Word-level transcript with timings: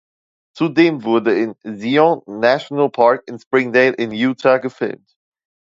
Zudem 0.57 1.03
wurde 1.03 1.37
im 1.39 1.53
Zion 1.77 2.23
National 2.25 2.89
Park 2.89 3.21
in 3.27 3.37
Springdale 3.37 3.93
in 3.97 4.09
Utah 4.09 4.57
gefilmt. 4.57 5.15